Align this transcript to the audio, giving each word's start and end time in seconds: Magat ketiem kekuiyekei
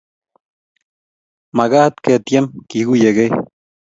Magat 1.57 1.93
ketiem 2.03 2.45
kekuiyekei 2.69 3.31